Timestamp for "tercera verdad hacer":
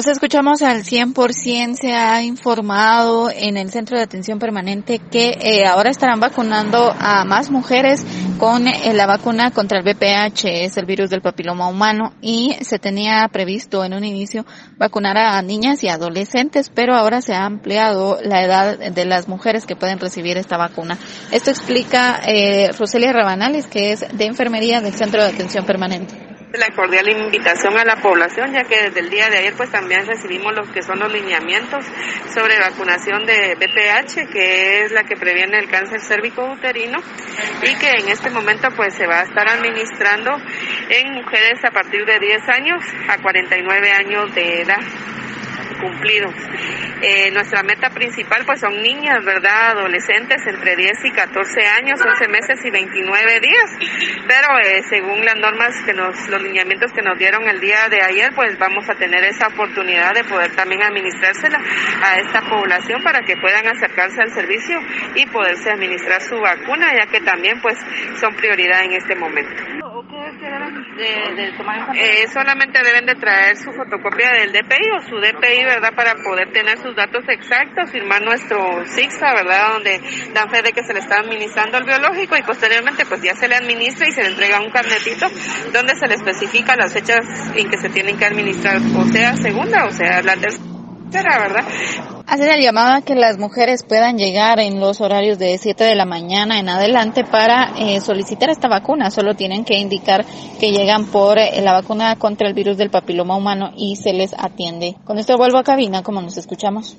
90.36-92.48